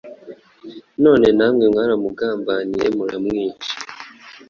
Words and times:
none 1.03 1.27
namwe 1.37 1.65
mwaramugambaniye 1.73 2.87
muramwica: 2.97 3.69